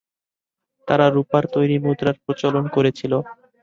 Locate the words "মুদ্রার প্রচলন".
1.85-2.65